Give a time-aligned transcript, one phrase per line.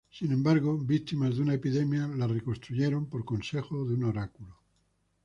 [0.09, 4.57] Sin embargo, víctimas de una epidemia, la reconstruyeron por consejo de un oráculo.